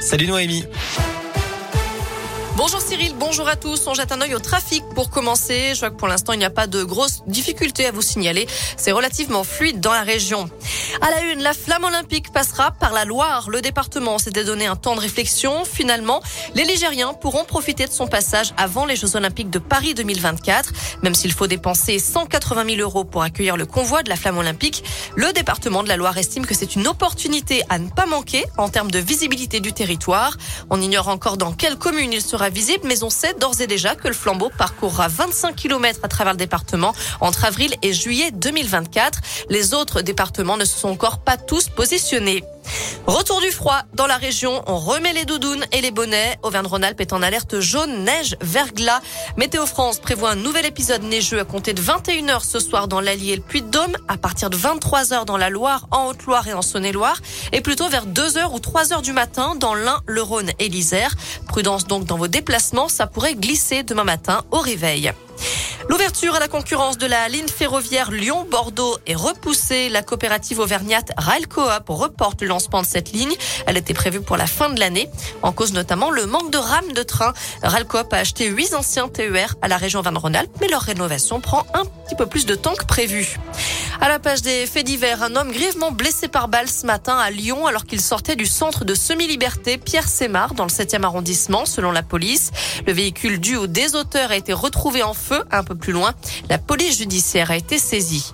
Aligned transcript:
Salut 0.00 0.26
Noémie. 0.26 0.64
Bonjour 2.58 2.80
Cyril, 2.80 3.14
bonjour 3.16 3.46
à 3.46 3.54
tous. 3.54 3.86
On 3.86 3.94
jette 3.94 4.10
un 4.10 4.20
œil 4.20 4.34
au 4.34 4.40
trafic 4.40 4.82
pour 4.96 5.10
commencer. 5.10 5.74
Je 5.74 5.78
vois 5.78 5.90
que 5.90 5.94
pour 5.94 6.08
l'instant, 6.08 6.32
il 6.32 6.40
n'y 6.40 6.44
a 6.44 6.50
pas 6.50 6.66
de 6.66 6.82
grosses 6.82 7.22
difficultés 7.28 7.86
à 7.86 7.92
vous 7.92 8.02
signaler. 8.02 8.48
C'est 8.76 8.90
relativement 8.90 9.44
fluide 9.44 9.78
dans 9.78 9.92
la 9.92 10.02
région. 10.02 10.50
À 11.00 11.12
la 11.12 11.22
une, 11.22 11.40
la 11.40 11.54
flamme 11.54 11.84
olympique 11.84 12.32
passera 12.32 12.72
par 12.72 12.92
la 12.92 13.04
Loire. 13.04 13.48
Le 13.48 13.60
département 13.60 14.18
s'était 14.18 14.42
donné 14.42 14.66
un 14.66 14.74
temps 14.74 14.96
de 14.96 15.00
réflexion. 15.00 15.64
Finalement, 15.64 16.20
les 16.56 16.64
Ligériens 16.64 17.14
pourront 17.14 17.44
profiter 17.44 17.86
de 17.86 17.92
son 17.92 18.08
passage 18.08 18.52
avant 18.56 18.86
les 18.86 18.96
Jeux 18.96 19.14
olympiques 19.14 19.50
de 19.50 19.60
Paris 19.60 19.94
2024. 19.94 20.72
Même 21.04 21.14
s'il 21.14 21.32
faut 21.32 21.46
dépenser 21.46 22.00
180 22.00 22.64
000 22.70 22.80
euros 22.80 23.04
pour 23.04 23.22
accueillir 23.22 23.56
le 23.56 23.66
convoi 23.66 24.02
de 24.02 24.08
la 24.08 24.16
flamme 24.16 24.38
olympique, 24.38 24.82
le 25.14 25.32
département 25.32 25.84
de 25.84 25.88
la 25.88 25.96
Loire 25.96 26.18
estime 26.18 26.44
que 26.44 26.56
c'est 26.56 26.74
une 26.74 26.88
opportunité 26.88 27.62
à 27.68 27.78
ne 27.78 27.88
pas 27.88 28.06
manquer 28.06 28.44
en 28.56 28.68
termes 28.68 28.90
de 28.90 28.98
visibilité 28.98 29.60
du 29.60 29.72
territoire. 29.72 30.36
On 30.70 30.80
ignore 30.80 31.06
encore 31.06 31.36
dans 31.36 31.52
quelle 31.52 31.76
commune 31.76 32.12
il 32.12 32.20
sera 32.20 32.47
visible, 32.50 32.84
mais 32.86 33.02
on 33.02 33.10
sait 33.10 33.34
d'ores 33.34 33.60
et 33.60 33.66
déjà 33.66 33.94
que 33.94 34.08
le 34.08 34.14
flambeau 34.14 34.50
parcourra 34.56 35.08
25 35.08 35.54
km 35.54 36.00
à 36.02 36.08
travers 36.08 36.32
le 36.32 36.38
département 36.38 36.92
entre 37.20 37.44
avril 37.44 37.74
et 37.82 37.92
juillet 37.92 38.30
2024. 38.32 39.20
Les 39.50 39.74
autres 39.74 40.02
départements 40.02 40.56
ne 40.56 40.64
se 40.64 40.78
sont 40.78 40.88
encore 40.88 41.18
pas 41.18 41.36
tous 41.36 41.68
positionnés. 41.68 42.44
Retour 43.06 43.40
du 43.40 43.50
froid 43.50 43.82
dans 43.94 44.06
la 44.06 44.16
région. 44.16 44.62
On 44.66 44.78
remet 44.78 45.12
les 45.12 45.24
doudounes 45.24 45.64
et 45.72 45.80
les 45.80 45.90
bonnets. 45.90 46.38
Auvergne-Rhône-Alpes 46.42 47.00
est 47.00 47.12
en 47.12 47.22
alerte 47.22 47.60
jaune, 47.60 48.04
neige, 48.04 48.36
verglas. 48.40 49.00
Météo 49.36 49.66
France 49.66 49.98
prévoit 49.98 50.30
un 50.30 50.36
nouvel 50.36 50.66
épisode 50.66 51.02
neigeux 51.02 51.40
à 51.40 51.44
compter 51.44 51.72
de 51.72 51.80
21h 51.80 52.44
ce 52.44 52.60
soir 52.60 52.88
dans 52.88 53.00
l'Allier 53.00 53.32
et 53.32 53.36
le 53.36 53.42
Puy-de-Dôme, 53.42 53.96
à 54.08 54.16
partir 54.16 54.50
de 54.50 54.56
23h 54.56 55.24
dans 55.24 55.36
la 55.36 55.50
Loire, 55.50 55.86
en 55.90 56.06
Haute-Loire 56.06 56.46
et 56.48 56.54
en 56.54 56.62
Saône-et-Loire, 56.62 57.18
et 57.52 57.60
plutôt 57.60 57.88
vers 57.88 58.06
2h 58.06 58.52
ou 58.52 58.58
3h 58.58 59.02
du 59.02 59.12
matin 59.12 59.54
dans 59.54 59.74
l'Ain, 59.74 60.00
le 60.06 60.22
Rhône 60.22 60.50
et 60.58 60.68
l'Isère. 60.68 61.14
Prudence 61.46 61.86
donc 61.86 62.04
dans 62.04 62.16
vos 62.16 62.28
déplacements, 62.28 62.88
ça 62.88 63.06
pourrait 63.06 63.34
glisser 63.34 63.82
demain 63.82 64.04
matin 64.04 64.42
au 64.50 64.58
réveil. 64.58 65.12
L'ouverture 65.88 66.34
à 66.34 66.38
la 66.38 66.48
concurrence 66.48 66.98
de 66.98 67.06
la 67.06 67.28
ligne 67.30 67.48
ferroviaire 67.48 68.10
Lyon-Bordeaux 68.10 68.98
est 69.06 69.14
repoussée. 69.14 69.88
La 69.88 70.02
coopérative 70.02 70.58
auvergnate 70.58 71.12
Railcoop 71.16 71.88
reporte 71.88 72.42
le 72.42 72.48
lancement 72.48 72.82
de 72.82 72.86
cette 72.86 73.12
ligne. 73.12 73.32
Elle 73.66 73.78
était 73.78 73.94
prévue 73.94 74.20
pour 74.20 74.36
la 74.36 74.46
fin 74.46 74.68
de 74.68 74.78
l'année. 74.78 75.08
En 75.40 75.50
cause 75.50 75.72
notamment 75.72 76.10
le 76.10 76.26
manque 76.26 76.50
de 76.50 76.58
rames 76.58 76.92
de 76.92 77.02
train. 77.02 77.32
Railcoop 77.62 78.12
a 78.12 78.18
acheté 78.18 78.48
huit 78.48 78.74
anciens 78.74 79.08
TER 79.08 79.54
à 79.62 79.68
la 79.68 79.78
région 79.78 80.02
Van-Rhône-Alpes, 80.02 80.54
mais 80.60 80.68
leur 80.68 80.82
rénovation 80.82 81.40
prend 81.40 81.66
un 81.72 81.86
petit 81.86 82.16
peu 82.16 82.26
plus 82.26 82.44
de 82.44 82.54
temps 82.54 82.74
que 82.74 82.84
prévu. 82.84 83.38
À 84.00 84.08
la 84.08 84.20
page 84.20 84.42
des 84.42 84.66
faits 84.66 84.86
divers, 84.86 85.24
un 85.24 85.34
homme 85.34 85.50
grièvement 85.50 85.90
blessé 85.90 86.28
par 86.28 86.46
balle 86.46 86.68
ce 86.68 86.86
matin 86.86 87.18
à 87.18 87.30
Lyon 87.30 87.66
alors 87.66 87.84
qu'il 87.84 88.00
sortait 88.00 88.36
du 88.36 88.46
centre 88.46 88.84
de 88.84 88.94
semi-liberté 88.94 89.76
Pierre 89.76 90.06
Sémar 90.06 90.54
dans 90.54 90.64
le 90.64 90.70
7e 90.70 91.02
arrondissement 91.02 91.66
selon 91.66 91.90
la 91.90 92.04
police. 92.04 92.52
Le 92.86 92.92
véhicule 92.92 93.40
dû 93.40 93.56
au 93.56 93.66
désauteurs 93.66 94.30
a 94.30 94.36
été 94.36 94.52
retrouvé 94.52 95.02
en 95.02 95.14
feu 95.14 95.42
un 95.50 95.64
peu 95.64 95.74
plus 95.74 95.92
loin. 95.92 96.14
La 96.48 96.58
police 96.58 96.98
judiciaire 96.98 97.50
a 97.50 97.56
été 97.56 97.76
saisie. 97.76 98.32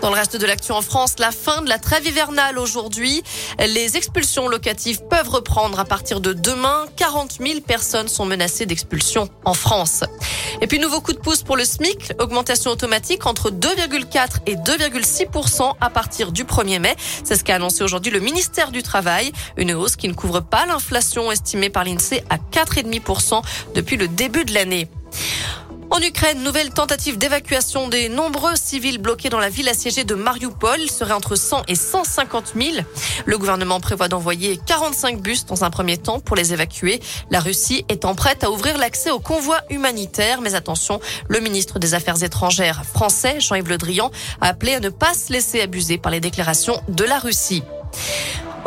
Dans 0.00 0.10
le 0.10 0.14
reste 0.14 0.36
de 0.36 0.46
l'action 0.46 0.76
en 0.76 0.82
France, 0.82 1.14
la 1.18 1.32
fin 1.32 1.60
de 1.60 1.68
la 1.68 1.78
trêve 1.78 2.06
hivernale 2.06 2.58
aujourd'hui. 2.58 3.22
Les 3.58 3.96
expulsions 3.96 4.48
locatives 4.48 5.02
peuvent 5.10 5.28
reprendre 5.28 5.80
à 5.80 5.84
partir 5.84 6.20
de 6.20 6.32
demain. 6.32 6.86
40 6.96 7.38
000 7.40 7.60
personnes 7.60 8.06
sont 8.06 8.24
menacées 8.24 8.64
d'expulsion 8.64 9.28
en 9.44 9.54
France. 9.54 10.04
Et 10.60 10.68
puis 10.68 10.78
nouveau 10.78 11.00
coup 11.00 11.12
de 11.12 11.18
pouce 11.18 11.42
pour 11.42 11.56
le 11.56 11.64
SMIC, 11.64 12.12
augmentation 12.20 12.70
automatique 12.70 13.26
entre 13.26 13.50
2,4 13.50 14.38
et 14.46 14.54
2,6% 14.54 15.74
à 15.80 15.90
partir 15.90 16.30
du 16.30 16.44
1er 16.44 16.78
mai. 16.78 16.94
C'est 17.24 17.36
ce 17.36 17.42
qu'a 17.42 17.56
annoncé 17.56 17.82
aujourd'hui 17.82 18.12
le 18.12 18.20
ministère 18.20 18.70
du 18.70 18.84
Travail, 18.84 19.32
une 19.56 19.72
hausse 19.72 19.96
qui 19.96 20.06
ne 20.06 20.14
couvre 20.14 20.40
pas 20.40 20.64
l'inflation 20.66 21.32
estimée 21.32 21.70
par 21.70 21.84
l'INSEE 21.84 22.22
à 22.30 22.36
4,5 22.36 23.42
depuis 23.74 23.96
le 23.96 24.06
début 24.06 24.44
de 24.44 24.54
l'année. 24.54 24.88
En 25.90 26.00
Ukraine, 26.00 26.42
nouvelle 26.42 26.70
tentative 26.70 27.16
d'évacuation 27.16 27.88
des 27.88 28.10
nombreux 28.10 28.56
civils 28.56 28.98
bloqués 28.98 29.30
dans 29.30 29.38
la 29.38 29.48
ville 29.48 29.68
assiégée 29.70 30.04
de 30.04 30.14
Mariupol 30.14 30.88
serait 30.90 31.14
entre 31.14 31.34
100 31.34 31.62
et 31.66 31.74
150 31.74 32.52
000. 32.54 32.76
Le 33.24 33.38
gouvernement 33.38 33.80
prévoit 33.80 34.08
d'envoyer 34.08 34.60
45 34.66 35.20
bus 35.20 35.46
dans 35.46 35.64
un 35.64 35.70
premier 35.70 35.96
temps 35.96 36.20
pour 36.20 36.36
les 36.36 36.52
évacuer. 36.52 37.00
La 37.30 37.40
Russie 37.40 37.86
étant 37.88 38.14
prête 38.14 38.44
à 38.44 38.50
ouvrir 38.50 38.76
l'accès 38.76 39.10
aux 39.10 39.18
convois 39.18 39.62
humanitaires. 39.70 40.42
Mais 40.42 40.54
attention, 40.54 41.00
le 41.26 41.40
ministre 41.40 41.78
des 41.78 41.94
Affaires 41.94 42.22
étrangères 42.22 42.84
français, 42.84 43.40
Jean-Yves 43.40 43.70
Le 43.70 43.78
Drian, 43.78 44.10
a 44.42 44.48
appelé 44.48 44.74
à 44.74 44.80
ne 44.80 44.90
pas 44.90 45.14
se 45.14 45.32
laisser 45.32 45.62
abuser 45.62 45.96
par 45.96 46.12
les 46.12 46.20
déclarations 46.20 46.82
de 46.88 47.04
la 47.04 47.18
Russie. 47.18 47.62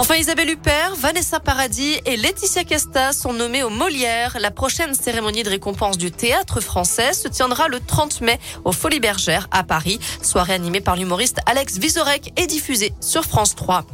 Enfin, 0.01 0.15
Isabelle 0.15 0.49
Huppert, 0.49 0.95
Vanessa 0.95 1.39
Paradis 1.39 2.01
et 2.07 2.17
Laetitia 2.17 2.63
Casta 2.63 3.13
sont 3.13 3.33
nommées 3.33 3.61
aux 3.61 3.69
Molières. 3.69 4.35
La 4.39 4.49
prochaine 4.49 4.95
cérémonie 4.95 5.43
de 5.43 5.49
récompense 5.51 5.99
du 5.99 6.09
théâtre 6.11 6.59
français 6.59 7.13
se 7.13 7.27
tiendra 7.27 7.67
le 7.67 7.79
30 7.79 8.21
mai 8.21 8.39
au 8.65 8.71
Folies 8.71 8.99
Bergères 8.99 9.47
à 9.51 9.61
Paris. 9.63 9.99
Soirée 10.23 10.55
animée 10.55 10.81
par 10.81 10.95
l'humoriste 10.95 11.37
Alex 11.45 11.77
Vizorek 11.77 12.33
et 12.35 12.47
diffusée 12.47 12.93
sur 12.99 13.25
France 13.25 13.53
3. 13.53 13.85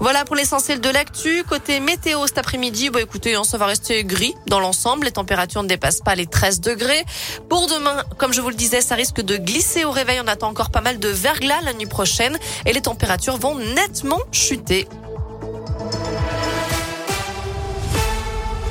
Voilà 0.00 0.24
pour 0.24 0.36
l'essentiel 0.36 0.80
de 0.80 0.88
l'actu. 0.88 1.44
Côté 1.46 1.80
météo 1.80 2.26
cet 2.26 2.38
après-midi, 2.38 2.88
bah 2.88 3.02
écoutez, 3.02 3.34
hein, 3.34 3.44
ça 3.44 3.58
va 3.58 3.66
rester 3.66 4.04
gris 4.04 4.34
dans 4.46 4.58
l'ensemble. 4.58 5.04
Les 5.04 5.12
températures 5.12 5.62
ne 5.62 5.68
dépassent 5.68 6.00
pas 6.00 6.14
les 6.14 6.26
13 6.26 6.62
degrés. 6.62 7.04
Pour 7.50 7.66
demain, 7.66 8.04
comme 8.16 8.32
je 8.32 8.40
vous 8.40 8.48
le 8.48 8.54
disais, 8.54 8.80
ça 8.80 8.94
risque 8.94 9.20
de 9.20 9.36
glisser 9.36 9.84
au 9.84 9.90
réveil. 9.90 10.18
On 10.24 10.28
attend 10.28 10.48
encore 10.48 10.70
pas 10.70 10.80
mal 10.80 10.98
de 10.98 11.08
verglas 11.08 11.60
la 11.60 11.74
nuit 11.74 11.84
prochaine 11.84 12.38
et 12.64 12.72
les 12.72 12.80
températures 12.80 13.36
vont 13.36 13.56
nettement 13.56 14.20
chuter. 14.32 14.88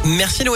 Merci 0.03 0.43
Noé. 0.43 0.49